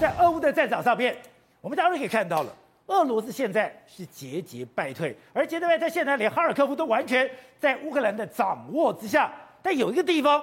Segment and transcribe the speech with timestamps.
[0.00, 1.16] 在俄乌的战场上面，
[1.60, 2.52] 我们当然可以看到了，
[2.86, 9.32] 俄罗斯现在是节节败退，而节节败退，现在连哈尔科夫都完全在乌克兰的掌握之下。
[9.62, 10.42] 但有一个地方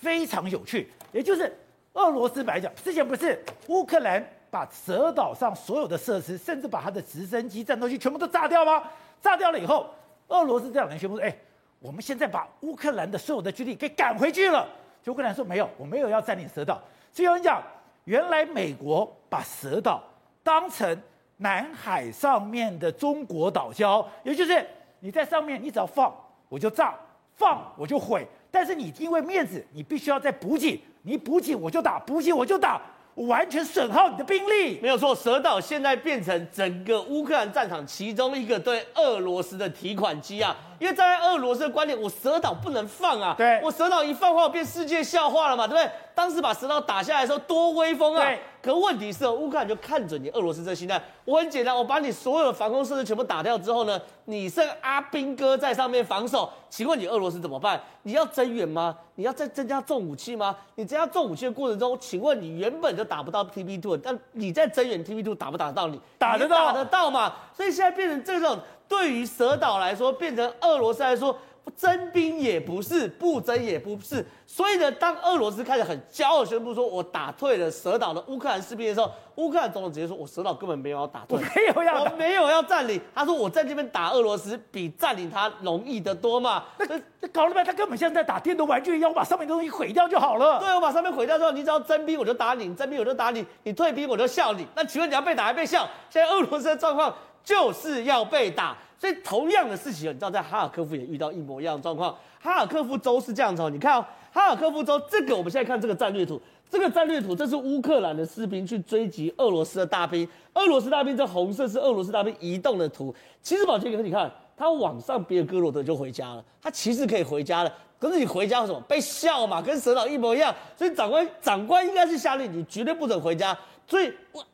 [0.00, 1.56] 非常有趣，也就是
[1.92, 8.82] 俄罗斯来讲，之前不是乌克兰把蛇岛上所有的设施，甚至把他的直升机、战斗机全部都炸掉吗？
[9.22, 9.88] 炸掉了以后，
[10.26, 11.32] 俄罗斯这两天宣布：“哎，
[11.78, 14.68] 我们现在把乌克兰的所有的军力给赶回去了。”
[15.06, 16.82] 乌克兰说：“没有，我没有要占领蛇岛。”
[17.12, 17.62] 所以有人讲，
[18.04, 20.02] 原来美国把蛇岛
[20.42, 21.02] 当成
[21.38, 24.66] 南海上面的中国岛礁，也就是
[25.00, 26.14] 你在上面，你只要放
[26.48, 26.94] 我就炸，
[27.36, 28.26] 放我就毁。
[28.50, 32.80] 但是你因为面子，你必须要再补给，你补给我就打，补给我就打。
[33.14, 35.14] 完全损耗你的兵力，没有错。
[35.14, 40.56] 蛇岛现在变成整个乌克兰战场其中一个对俄罗斯的提款机啊！
[40.80, 43.34] 因为站在俄罗斯的观点，我蛇岛不能放啊！
[43.38, 45.90] 对，我蛇岛一放话，我变世界笑话了嘛，对不对？
[46.14, 48.24] 当时把蛇岛打下来的时候多威风啊！
[48.24, 48.40] 对。
[48.64, 50.98] 可问题是，乌克兰就看准你俄罗斯这心态。
[51.26, 56.50] 我很简单，我把你所有的防空设施全部打掉之后呢，你剩阿兵哥在上面防守。
[56.70, 57.78] 请问你俄罗斯怎么办？
[58.04, 58.96] 你要增援吗？
[59.16, 60.56] 你要再增加重武器吗？
[60.76, 66.00] 你增加重武器的过程中，请问你原本就打不到 TB Two，但你在增援 TB Two 打不打得到你？
[66.16, 67.34] 打得到，打得到嘛？
[67.54, 71.36] 所以现在变成这种，对于蛇岛来说，变成俄罗斯来说。
[71.76, 83.00] 征兵也不是，不征也不是，所以呢，当俄罗斯开始很骄傲宣布说我打退了蛇岛的乌克兰士兵的时候，乌克兰总统直接说，我蛇岛根本没有要打退，我没有要，我没有要占领。
[83.14, 86.64] 他说我在这边打俄罗斯比占领他容易得多嘛。
[86.78, 90.60] 那那搞了半天，他根本像在打电动玩具一样，我把上面的东西毁掉就好了。
[90.60, 94.66] 对，我把上面毁掉之后，你只要征兵我就打你，征兵我就打你，你退兵我就笑你。
[94.76, 95.88] 那请问你要被打还被笑？
[96.10, 97.12] 现在俄罗斯的状况
[97.44, 98.76] 就是要被打。
[98.98, 102.16] 所以同样的事情，你知道在哈尔科夫也遇到一模一样的状况。
[102.40, 113.14] 哈尔科夫州是这样子哦，你看哦，哈尔科夫州这个，我们现在看这个战略图，这个战略图这是乌克兰的士兵去追击俄罗斯的大兵，俄罗斯大兵这红色是俄罗斯大兵移动的图。
[113.42, 118.80] 其实宝杰哥，你看他往上别尔哥罗德就回家了，他其实可以回家了，可是你回家为什么？
[118.82, 120.54] 被笑嘛，跟蛇岛一模一样。
[120.76, 123.56] 所以长官长官应该是下令你绝对不准回家。
[123.86, 124.10] 所以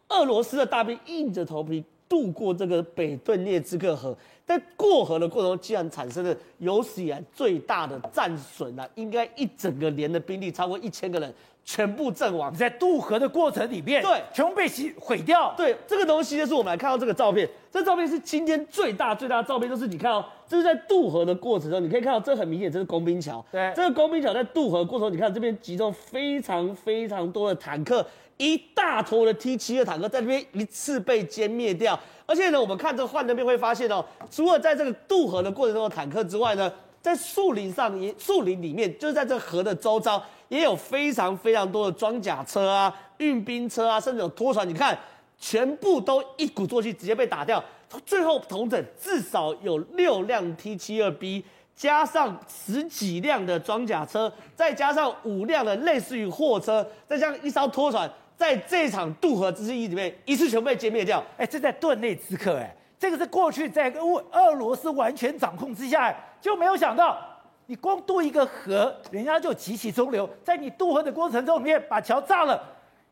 [0.08, 4.14] 俄罗斯的大兵硬着头皮渡过这个北顿涅茨克河。
[4.44, 8.86] 在过河的过程中，竟然产生了有史以来最大的战损啊！
[8.96, 11.32] 应该一整个连的兵力超过一千个人，
[11.70, 12.52] 全部阵亡。
[12.52, 15.54] 在渡河的过程里面，对，全部被洗毁掉。
[15.56, 23.44] 对，这个东西就是我们来看到这个照片，这照片是今天最大最大的照片，就是你看哦，这是在渡河的过程中，你可以看到这很明显，这是工兵桥。
[23.52, 28.04] 对，这个工兵桥在渡河过程中，你看这边集中非常非常多的坦克，
[28.36, 31.96] 一大坨的 T 七的坦克在这边一次被歼灭掉。
[32.26, 36.72] 而且呢，我们看这个幻灯片会发现哦，除了在这个渡河的过程中的坦克之外呢，
[37.02, 44.68] 在树林上也树林里面，就是在这河的周遭，也有非常非常多的装甲车啊、运兵车啊，甚至有拖船。
[44.68, 44.98] 你看，
[45.38, 47.62] 全部都一鼓作气，直接被打掉。
[48.04, 51.44] 最后同整至少有六辆 T 七二 B，
[51.74, 58.08] 加上十几辆的装甲车，再加上五辆的类似于货车，再加上一艘拖船。
[58.36, 61.22] 在这场渡河之役里面，一次全部被歼灭掉。
[61.36, 67.18] 哎，这在顿内茨克，哎，这个是过去在俄俄罗斯完全掌控之下，就没有想到，
[67.64, 72.62] 你光渡一个河，人家就急起中流，在你渡河的过程中里面把桥炸了，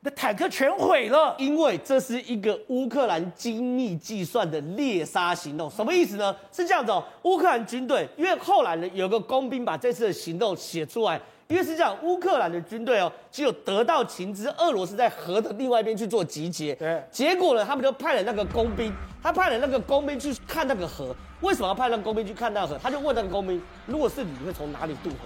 [0.01, 1.35] 你的坦克全毁了。
[1.39, 6.37] 因为这是一个乌克兰精密计算的猎杀行动，什么意思呢？
[6.53, 11.19] 是这样子哦，乌克兰军队，因为后来呢有个工兵把这次的行动写出来。
[11.49, 16.75] 因为是这样，乌克兰的军队哦，只有得到情资，俄罗斯在河的另外一边去做集结。
[16.75, 18.93] 对，结果呢，他们就派了那个工兵，
[19.23, 21.17] 他派了那个工兵去看那个河。
[21.41, 22.79] 为什么要派那个工兵去看那个河？
[22.83, 25.17] 他就问那个工兵，如果是你，你会从哪里渡河？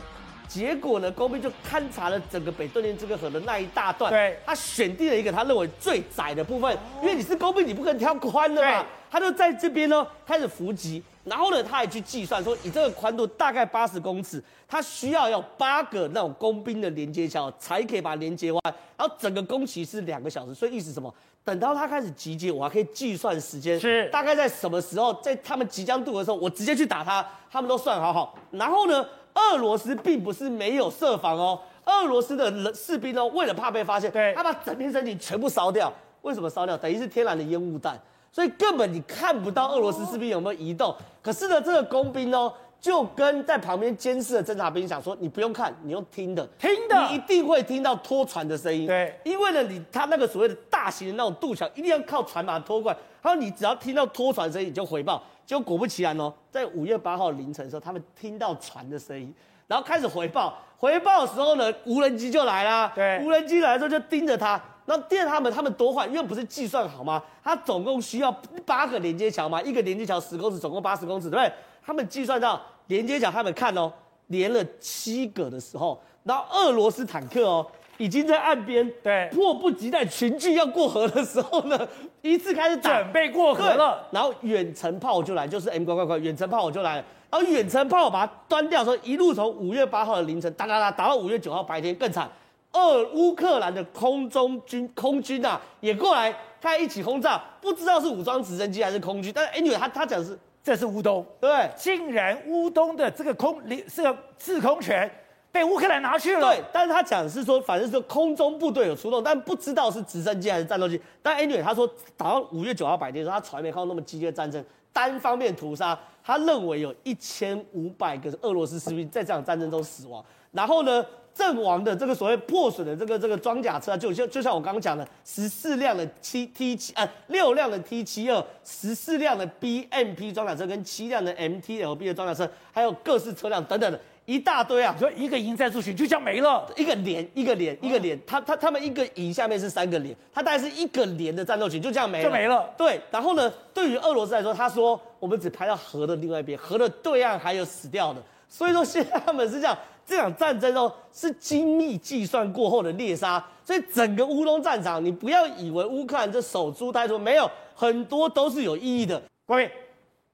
[0.47, 4.13] 结果呢，工兵就勘察了整个北顿涅茨克河的那一大段。
[4.13, 8.87] 对，他选定了一个他认为最窄的部分，因为你是工兵，你不可能挑宽的嘛。
[9.11, 11.03] 他就在这边呢开始伏击。
[11.25, 18.61] 然后呢，他也去计算说，以这个宽度大概八十公尺，他需要要八个那种工兵的连接桥才可以把它连接完。
[18.97, 21.13] 然后整个工期是两个小时，所以意思什么？
[21.45, 28.37] 等到他开始集结，我还可以计算时间，是大概在什么时候，在他们即将渡河的时候，我直接去打他，他们都算好好。
[28.51, 29.05] 然后呢，
[29.35, 35.93] 俄罗斯并不是没有设防哦，俄罗斯的人士兵哦，为了怕被发现，对，他把整片身体全部烧掉。
[36.23, 36.77] 为什么烧掉？
[36.77, 38.01] 等于是天然的烟雾弹。
[38.33, 42.51] 所以根本你看不到俄罗斯士兵有没有移动，可是呢，这个工兵哦，
[42.81, 48.87] 就跟在旁边监视的侦察兵讲说，你不用看，你用听的，听的，你一定会听到拖船的声音。
[48.87, 52.99] 对，因为呢，你他那个所谓的大型的那种渡桥，一定要靠船把它拖过来。
[53.23, 55.23] 他说你只要听到拖船声音，你就回报。
[55.45, 59.33] 结果果不其然哦，在五月八号凌晨的时候，他们听到船的声音，
[59.67, 60.57] 然后开始回报。
[60.79, 62.91] 回报的时候呢，无人机就来啦。
[62.95, 64.61] 对，无人机来的时候就盯着他。
[64.87, 67.23] 那电他们他们多换，因为不是计算好吗？
[67.43, 68.31] 它总共需要
[68.67, 71.53] 八个连接桥嘛，一个连接桥十公尺，总共八十公尺，对不对？
[71.85, 73.93] 他们计算到连接桥，他们看哦，
[74.29, 77.67] 连了七个的时候，然后俄罗斯坦克哦。
[77.99, 81.79] 已经在岸边，对，迫不及待群聚要过河的时候呢，
[82.23, 92.29] 一次开始打准备过河了，然后远程炮就来，就是 M 快快快，远程炮我就来了，然后远程炮把它端掉的时候，一路从五月八号的凌晨打打打打到五月九号白天更惨，
[92.73, 103.61] 俄乌克兰的空中军空军啊也过来，他一起轰炸，不知道是武装直升机还是空军，但是 anyway 他他讲的是这是乌东，对，竟然乌东的这个空
[103.95, 105.11] 这个制空权。
[105.51, 106.41] 被乌克兰拿去了。
[106.41, 110.99] 对，但是他讲的是说，反正是说空中部队有出动，但不知道是直升机还是战斗机。
[111.23, 111.87] 但 anyway，他说
[112.17, 114.65] 打到五月九号白天的时候，他从来没看到那么激烈的战争，
[114.95, 115.99] 单方面屠杀。
[116.25, 120.25] 他认为有一千五百个俄罗斯士兵在这场战争中死亡。
[120.53, 133.99] 然后呢，阵亡的这个所谓破损的这个这个装甲车，就就就像我刚刚讲的，十四辆的七 T 七啊，六辆的 T 七二，十四辆的 BMP 装甲车跟七辆的 MTLB 的装甲车，还有各式车辆等等的。
[134.25, 134.95] 一大堆啊！
[134.97, 142.73] 你说一个营在出去就这样没了，一个连一个连一个连，他他他们一个营下面是三个连，他大概是一个连的战斗群就这样没了，就没了。
[142.79, 159.21] 对，然后呢，对于俄罗斯来说，他说我们只拍到河的另外一边，河的对岸还有死掉的，所以说现在他们是这样，这场战争哦是精密计算过后的猎杀，所以整个乌东战场，你不要以为乌克兰这守株待兔，没有很多都是有意义的。
[159.47, 159.73] 各位，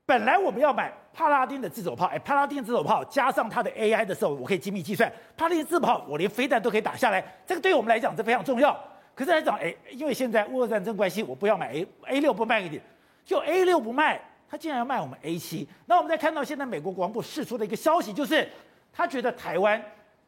[0.05, 0.93] 本来我们要买。
[1.11, 5.13] 帕拉丁的自走炮，哎，帕拉丁自走炮加上它的 AI 的时候，我可以精密计算。
[5.37, 8.79] 帕拉丁自炮，我连飞弹都可以打下来，这个对我们来讲这非常重要。
[9.17, 12.81] 可是来讲，哎，因为现在乌俄战争关系，我不要买 A A 六不卖给你，
[13.25, 15.69] 就 A 六不卖，他竟然要卖我们 A 七。
[15.87, 18.49] 那我们再看到现在美国国防部释出的一个消息，就是
[18.93, 19.83] 他觉得台湾，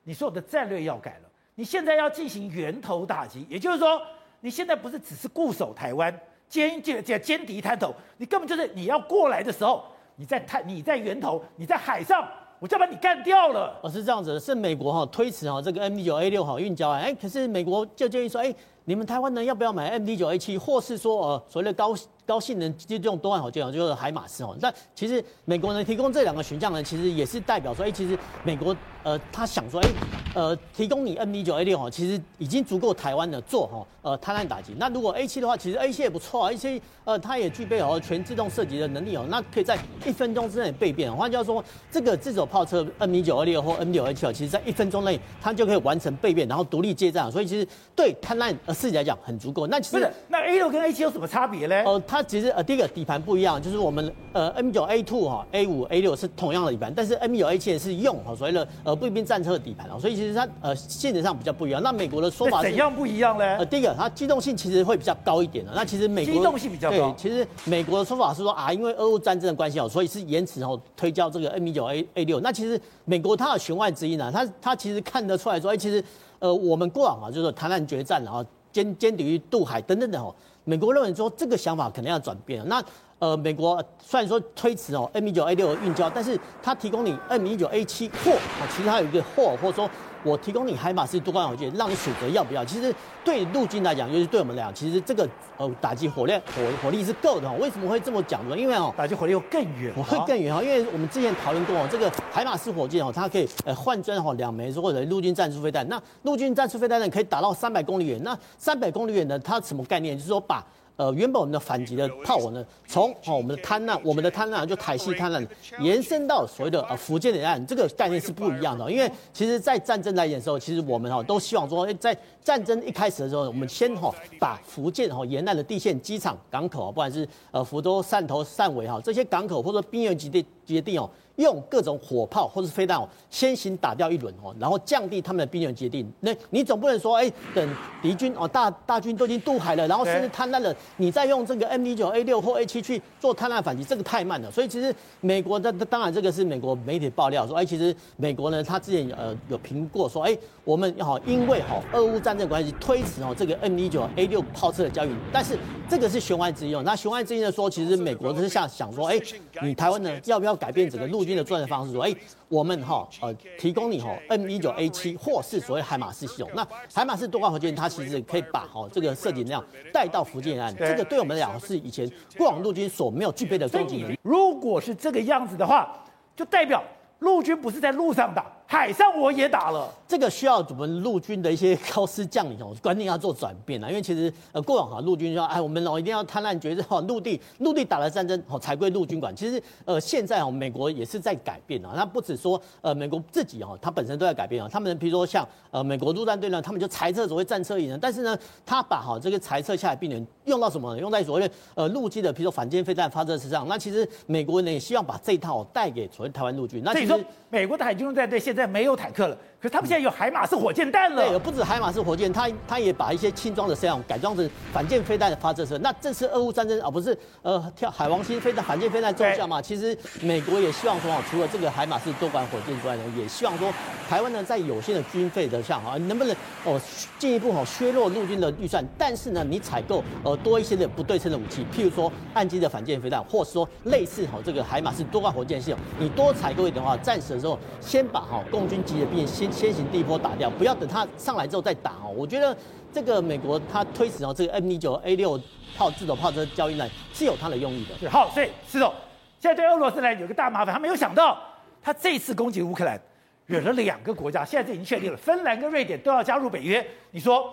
[0.05, 4.01] 你所有的战略要改了，你现在要进行源头打击，也就是说，
[4.41, 6.13] 你现在不是只是固守台湾，
[6.51, 9.85] 歼歼歼歼敌滩头，你根本就是你要过来的时候。
[10.17, 12.29] 你在滩，你在源头，你在海上，
[12.59, 13.75] 我就把你干掉了。
[13.83, 21.95] 哦，是这样子的，是美国哈推迟哈这个 MD 九 A 六哈运交啊，哎，可是美国就建议说，哎，你们台湾人要不要买 MD 九 A 七，或是说呃所谓的高
[22.27, 24.57] 高性能就这种多管火箭哦，就是海马斯哦。
[24.61, 29.89] 但其实美国呢提供这两个选项呢，其实也是代表说，哎，其实美国呃他想说，哎，
[30.35, 34.75] 呃提供你 MD 九 A 六哦，其实已经足够台湾的做哈呃滩岸打击。
[34.79, 36.81] 那如果 A 七的话，其实 A 七也不错啊，A 七。
[37.05, 39.77] 呃，它也具备哦全自动射击的能力哦，那可以在
[40.07, 41.13] 一分钟之内备变。
[41.13, 47.33] 换句话说，这个自走炮车 M 一九 A 六或 M 六 A 七哦，其实在一分钟内它就可以完成备变，然后独立接战。
[47.33, 47.67] 所以其实
[47.97, 49.67] 对滩岸呃射击来讲很足够。
[49.67, 51.83] 那其实不是，那 A 六跟 A 七有什么差别呢？
[51.85, 61.83] 哦、呃，它其实呃第一个底盘不一样，就是我们呃 M 九 A two 哈 A 五 A 六是同样的底盘，但是 M 九 A 七是用哦所谓的呃步兵战车的底盘哦，所以其实它呃性能上比较不一样。
[61.83, 63.45] 那美国的说法是怎样不一样呢？
[63.59, 65.73] 呃，第一个它机动性其实会比较高一点的。
[65.75, 67.85] 那其实美国机动性比较高，对，其实美。
[67.91, 72.39] 国的说法是说啊，因为俄乌战争的关系哦，所以是延迟哦推交这个 M 九 A A 六。
[72.39, 76.01] 那其实美国它有弦外之音呢，它它其实看得出来说，哎，其实
[76.39, 80.33] 呃我们过往啊就是谈判决战，然后歼歼敌于渡海等等等哦，
[80.65, 82.67] 美国认为说这个想法可能要转变了。
[82.67, 82.85] 那
[83.19, 88.33] 呃美国虽然说推迟哦 M 九 A 六的运交，但是它提供你 M 九 A 七或，
[88.77, 89.89] 其他有一个或或者说。
[90.23, 92.65] 我提供你海马斯多管火箭，让你选择要不要。
[92.65, 92.95] 其实
[93.25, 97.55] 对陆军来讲，尤其对我们来讲，其实这个呃打击火力火火力是够的哈。
[97.61, 98.57] 为什么会这么讲呢？
[98.57, 100.63] 因为哦，打击火力又更远，会更远哈。
[100.63, 105.89] 因为我们之前讨论过哦，这个海马斯火箭哦，它可以呃换装哈两枚或者陆军战术飞弹。
[105.89, 108.23] 那陆军战术飞弹呢，可以打到三百公里远。
[108.23, 110.17] 那三百公里远呢，它什么概念？
[110.17, 110.65] 就是说把
[111.01, 118.93] 呃，原本我们的反击的炮火呢，从哦我们的滩岸，我们的滩岸就台西滩岸延伸到所谓的呃福建沿岸，这个概念是不一样的。
[118.93, 122.15] 因为其实，在战争来演的时候，其实我们哈都希望说，在
[122.45, 131.09] 战争一开始的时候，我们先哈把福建哈沿岸的地线、机场、港口，不管是呃福州、汕头、汕尾哈这些港口或者边缘基地基地哦。
[131.41, 136.11] 用各种火炮或者飞弹哦，先行打掉一轮哦，然后降低他们的兵员决定。
[136.21, 144.51] 那你总不能说，哎，等敌军哦大大军都已经渡海了，然后甚至滩岸了，你再用这个 M 九 A 六或 A 七去做滩岸反击，这个太慢了。
[144.51, 156.83] 所以其实美国的当然这个是美国媒体爆料说，哎，其实美国呢，他之前呃有评过说，哎，我们好因为好俄乌战争关系推迟哦这个 M 九 A 六炮车的交运，但是这个是弦外之音哦。
[156.85, 159.21] 那弦外之音的说，其实美国是想想说，哎，
[159.63, 162.15] 你台湾呢要不要改变整个陆军的作战方式说，哎，
[162.49, 166.51] 我们哈呃提供你哈 M 一九 A 七或是所谓海马斯系统。
[166.55, 170.75] 那海马斯多管火箭，它其实可以把哈这个射击能量带到福建岸。
[170.77, 174.19] 这个对我们来讲是以前过往陆军所没有具备的攻击能力。
[174.23, 175.93] 如果是这个样子的话，
[176.37, 176.83] 就代表
[177.21, 179.93] 陆军不是在路上打，海上我也打了。
[180.07, 183.89] 这个需要我们陆军的一些 高师将领哦，观念要做转变啊。
[183.89, 189.35] 因为其实呃过往哈陆军说哎我们哦一定要贪婪决战哈，陆地陆地打了战争哦才归陆军管。
[189.35, 194.69] 其实呃现在哦美国也是在改变啊，那不止说呃美国自己哦，他本身都在改变啊。
[194.73, 201.01] 他们比如说像呃美国陆战队呢，他们就裁撤所谓战车引擎，但是呢他把哈这个裁撤下来病人用到什么呢？
[201.01, 203.67] 用在所谓呃陆基的，比如说反舰飞弹发射车上。
[203.67, 206.81] 那其实美国呢也希望把这一套带给所谓台湾陆军。
[206.85, 207.13] 那其实
[207.49, 209.39] 美国的海军陆战队现在没有坦克了。
[209.61, 215.77] 可是他们现在有海马式火箭弹了，对，不止海马式火箭，他他也把一些轻装的这样改装成反舰飞弹的发射车。
[215.79, 219.61] 那这次俄乌战争啊，不是呃跳海王星飞弹反舰飞弹奏效嘛？
[219.61, 223.71] 其实美国也希望说啊，除了这个海马式多管火箭之外呢，也希望说
[224.09, 226.81] 台湾呢在有限的军费的上啊，能不能哦
[227.19, 228.83] 进一步哦削弱陆军的预算？
[228.97, 239.50] 但是呢，你采购呃多一些的不对称的武器，譬如说岸基的反舰飞弹，或是说类似哦这个海马式多管火箭系统，你多采购一点的话，战时的时候先把哈共军级的兵先。
[239.51, 242.13] 先行第一波打掉，不要等他上来之后再打哦。
[242.15, 242.57] 我觉得
[242.93, 245.41] 这个美国他推迟哦，这个 M 一九 A 六
[245.77, 248.11] 炮自走炮车交易呢是有它的用意的。
[248.11, 248.93] 好，所以施总
[249.39, 251.39] 现在对俄罗斯来有个大麻烦，他没有想到
[251.83, 253.01] 他这次攻击乌克兰
[253.47, 256.85] 惹了两个国家，现在这已经确定了，芬兰跟瑞典都要加入北约。
[257.11, 257.53] 你说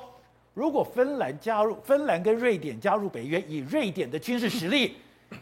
[0.53, 4.95] 如果芬兰加入，芬兰跟瑞典加入北约，以瑞典的军事实力。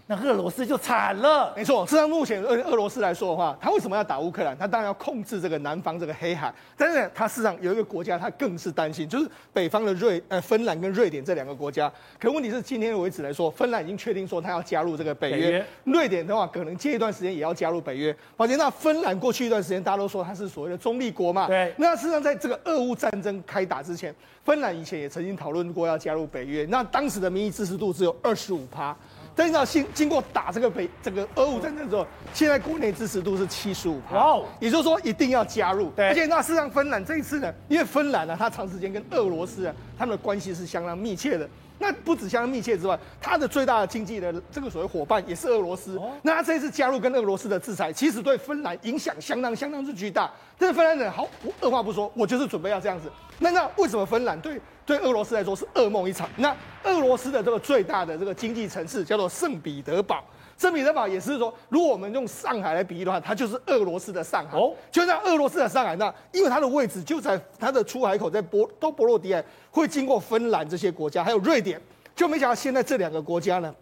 [0.08, 1.54] 那俄罗斯就惨了。
[1.56, 4.56] 没错，实际上目前俄俄罗斯来说的话，他为什么要打乌克兰？
[4.58, 6.54] 他当然要控制这个南方这个黑海。
[6.78, 11.92] 但是呢，他事实上有一个国家，他更是担心，就是北方的瑞呃芬兰跟瑞典这两个国家。
[12.20, 18.16] 可问题是，今天为止来说，芬兰已经确定说他要加入这个北约，北约瑞典的话可能接一段时间也要加入北约。
[18.38, 21.48] 而且那芬兰过去一段时间大家都说他是所谓的中立国嘛。
[21.48, 21.74] 对。
[21.78, 24.14] 那事实上，在这个俄乌战争开打之前，
[24.44, 26.66] 芬兰以前也曾经讨论过要加入北约。
[26.70, 28.96] 那当时的民意支持度只有二十五趴。
[29.36, 35.90] 但是呢，经经过打这个北这个俄乌战争之后，现在国内支持度是七十五趴，哦，也就是说一定要加入。
[35.92, 41.50] 对，而且那事实上芬兰这一次呢，因为芬兰呢，它长时间跟俄罗斯啊，他们的关系是相当密切的。
[41.78, 45.98] 那不止相当密切之外，它的最大的经济的这个所谓伙伴也是俄罗斯。
[45.98, 50.32] 哦，那他这一次加入跟俄罗斯的制裁，其实对芬兰影响相当相当之巨大。
[50.58, 53.12] 但是芬兰人好，我二话不说，我就是准备要这样子。
[53.40, 54.60] 那那为什么芬兰对？
[54.86, 56.30] 对俄罗斯来说是噩梦一场。
[56.38, 60.24] 那俄罗斯的这个最大的这个经济城市叫做圣彼得堡，
[60.58, 64.58] 圣彼得堡也是说，如果我们用上海来比喻的话，它就是俄罗斯的上海。
[64.58, 71.82] 哦，就像俄罗斯的上海那，因为它的位置就在它的出海口在波多波罗的海，会经过芬兰这些国家，还有瑞典，
[72.16, 73.76] 就没想到现在这两个国家呢。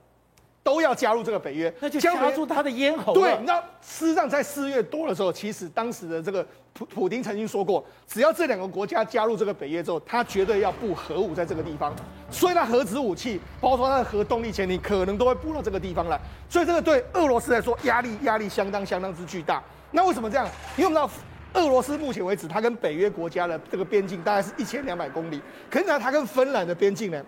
[0.64, 3.14] 都要加入这个北约，那就加入他的咽喉。
[3.14, 11.94] 对，那事实上在四月多的时候，其实当时的这个普普丁曾经说过，只要这两个国家加入这个北约之后，他绝对要布核武在这个地方。
[12.32, 16.18] 所以，他核子武器，包括他的核动力潜艇，可能都会布到这个地方来。
[16.50, 19.62] 所以，这个对俄罗斯来说，压力压力相当相当之巨大。
[19.92, 20.48] 那为什么这样？
[20.78, 21.14] 因为我们知
[21.54, 27.22] 道，俄罗斯目前为止，它跟北约国家的这个边境大概是一千两百公里，可是呢，它跟芬兰的边境呢，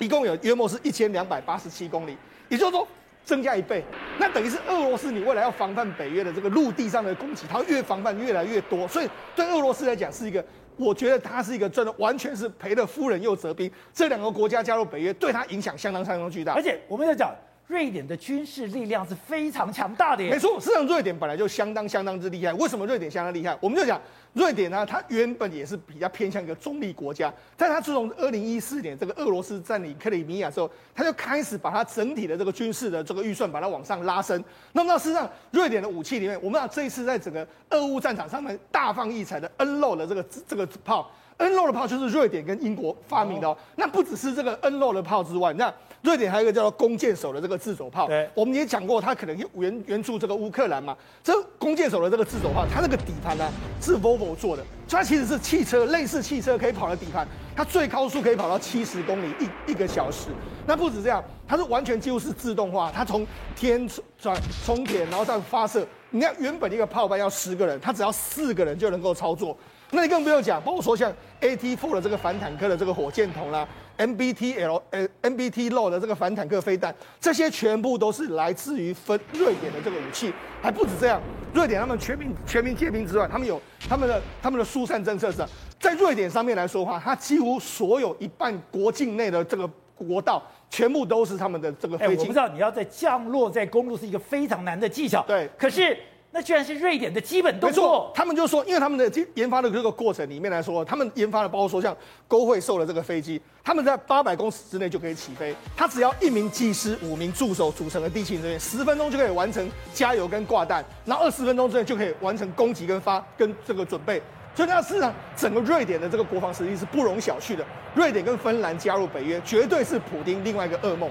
[0.00, 2.16] 一共有约莫是一千两百八十七公里。
[2.48, 2.86] 也就是说，
[3.24, 3.82] 增加一倍，
[4.18, 8.86] 那等于是俄罗斯你未来要防范北约的这个陆地上的攻击，它越防范越来越多。
[8.86, 10.44] 所以对俄罗斯来讲是一个，
[10.76, 13.70] 我觉得它是一个真的完全是赔了夫人又折兵。
[13.92, 16.52] 这两个国家加入北约，对它影响相当相当巨大。
[16.52, 17.34] 而且我们在讲，
[17.66, 20.22] 瑞典的军事力量是非常强大的。
[20.24, 22.52] 没错，事实上瑞典本来就相当相当之厉害。
[22.54, 23.56] 为什么瑞典相当厉害？
[23.60, 24.00] 我们就讲。
[24.34, 34.42] 瑞典呢，它原本也是比较偏向一个中立国家，但它自从二零一四年这个俄罗斯占领克里米亚之后，它就开始把它整体的这个军事的这个预算把它往上拉升。
[34.72, 43.56] 那么，事实上，瑞典的武器里面，我们讲这一次在整个俄乌战场上面大放异彩的 NLO 的这个这个炮，NLO 的炮就是瑞典跟英国发明的哦。
[43.76, 45.72] 那不只是这个 NLO 的炮之外，那
[46.04, 50.94] 瑞典还有一个叫做弓箭手的这个自走炮，对，我们也讲过，它可能援援助这个乌克兰嘛。
[51.22, 60.28] 这弓箭手的这个自走炮，它那个底盘呢是 Volvo 做的，它其实是汽车类似汽车可以跑的底盘，它最高速可以跑到七十公里一一个小时。
[60.66, 65.86] 那不止这样，它是完全几乎是自动化，它从天转充填，然后再发射。
[66.10, 69.56] 你看原本一个炮班要十个人，它只要四个人就能够操作。
[69.90, 73.66] 那你更不用讲，包括说像 AT4 的这个反坦克的这个火箭筒啦。
[73.98, 80.32] MBTL 呃 MBT-LAW 的这个反坦克飞弹，这些全部都是来自于分瑞典的这个武器，
[80.62, 81.20] 还不止这样。
[81.52, 85.44] 瑞典他们全民全民皆兵之外，他们有他们的他们的疏散政策是，
[85.78, 92.22] 在瑞典上面来说的话，它几乎所有一半国境内的这个国道，全部都是他们的这个飞机。
[92.22, 95.96] 我不知道你要在降落在公路是一个非常难的技巧，对，可是。
[96.34, 98.12] 那居然是瑞典的基本动没作错，。
[98.12, 114.20] 他们就说，因为他们的研发的这个过程里面来说，他们研发的包括说像勾会兽的这个飞机，他们在八百公尺之内就可以起飞，它只要一名技师、五名助手组成的地勤人员，十分钟就可以完成加油跟挂弹，然后二十分钟之内就可以完成攻击跟发跟这个准备。
[114.56, 117.64] 所以，那事实上，整个瑞典的这个国防实力是不容小觑的。
[117.94, 121.08] 瑞典跟芬兰加入北约，绝对是普丁另外一个噩梦。